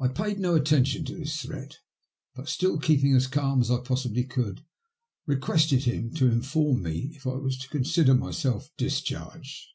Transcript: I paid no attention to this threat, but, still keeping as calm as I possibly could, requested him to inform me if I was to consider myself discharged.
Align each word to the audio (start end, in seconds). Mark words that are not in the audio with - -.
I 0.00 0.08
paid 0.08 0.40
no 0.40 0.56
attention 0.56 1.04
to 1.04 1.14
this 1.14 1.40
threat, 1.40 1.78
but, 2.34 2.48
still 2.48 2.80
keeping 2.80 3.14
as 3.14 3.28
calm 3.28 3.60
as 3.60 3.70
I 3.70 3.78
possibly 3.78 4.24
could, 4.24 4.64
requested 5.24 5.84
him 5.84 6.12
to 6.14 6.26
inform 6.32 6.82
me 6.82 7.12
if 7.14 7.28
I 7.28 7.34
was 7.34 7.56
to 7.58 7.68
consider 7.68 8.12
myself 8.12 8.72
discharged. 8.76 9.68